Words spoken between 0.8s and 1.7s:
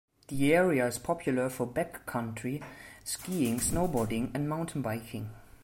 is popular for